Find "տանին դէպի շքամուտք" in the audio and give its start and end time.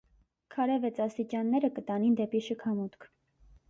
1.93-3.11